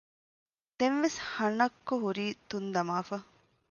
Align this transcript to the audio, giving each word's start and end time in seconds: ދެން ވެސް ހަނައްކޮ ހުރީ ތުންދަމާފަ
ދެން 0.77 0.97
ވެސް 1.03 1.19
ހަނައްކޮ 1.33 1.93
ހުރީ 2.03 2.25
ތުންދަމާފަ 2.49 3.17